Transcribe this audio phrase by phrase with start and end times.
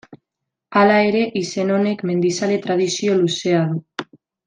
[0.79, 4.11] Hala ere, izen honek, mendizale tradizio luzea du.